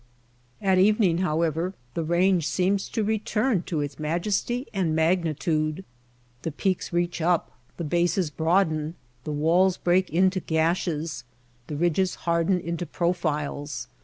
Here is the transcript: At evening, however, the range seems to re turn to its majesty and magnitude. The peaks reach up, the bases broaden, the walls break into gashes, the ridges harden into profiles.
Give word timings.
At 0.63 0.79
evening, 0.79 1.19
however, 1.19 1.75
the 1.93 2.03
range 2.03 2.47
seems 2.47 2.89
to 2.89 3.03
re 3.03 3.19
turn 3.19 3.61
to 3.69 3.81
its 3.81 3.99
majesty 3.99 4.65
and 4.73 4.95
magnitude. 4.95 5.85
The 6.41 6.51
peaks 6.51 6.91
reach 6.91 7.21
up, 7.21 7.51
the 7.77 7.83
bases 7.83 8.31
broaden, 8.31 8.95
the 9.25 9.31
walls 9.31 9.77
break 9.77 10.09
into 10.09 10.39
gashes, 10.39 11.23
the 11.67 11.75
ridges 11.77 12.15
harden 12.25 12.59
into 12.59 12.87
profiles. 12.87 13.89